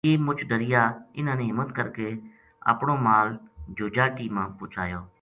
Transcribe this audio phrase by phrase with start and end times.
[0.09, 0.83] یہ مُچ ڈریا
[1.17, 2.07] اِنھاں نے ہمت کر کے
[2.71, 3.27] اپنو مال
[3.77, 5.01] جوجاٹی ما پوہچایو